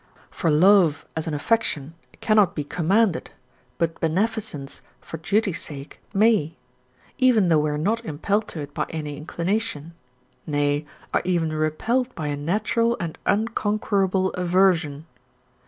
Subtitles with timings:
[0.31, 3.29] For love, as an affection, cannot be commanded,
[3.77, 6.55] but beneficence for duty's sake may;
[7.19, 9.93] even though we are not impelled to it by any inclination
[10.47, 15.05] nay, are even repelled by a natural and unconquerable aversion.